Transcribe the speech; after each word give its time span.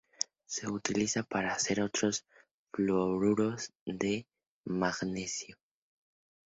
Se 0.47 0.67
utiliza 0.67 1.21
para 1.21 1.53
hacer 1.53 1.79
otros 1.79 2.25
fluoruros 2.73 3.71
de 3.85 4.25
manganeso. 4.65 5.53